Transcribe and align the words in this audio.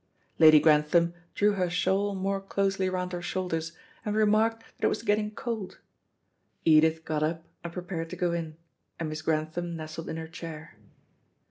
Lady 0.39 0.59
Grantham 0.59 1.13
drew 1.35 1.51
her 1.51 1.69
shawl 1.69 2.15
more 2.15 2.41
closely 2.41 2.89
round 2.89 3.11
her 3.11 3.21
shoulders, 3.21 3.73
and 4.03 4.15
remarked 4.15 4.63
that 4.79 4.87
it 4.87 4.89
was 4.89 5.03
getting 5.03 5.29
cold. 5.29 5.77
Edith 6.65 7.05
got 7.05 7.21
up 7.21 7.45
and 7.63 7.71
prepared 7.71 8.09
to 8.09 8.15
go 8.15 8.31
in, 8.33 8.57
and 8.99 9.09
Miss 9.09 9.21
Grantham 9.21 9.75
nestled 9.75 10.09
in 10.09 10.17
her 10.17 10.27
chair. 10.27 10.75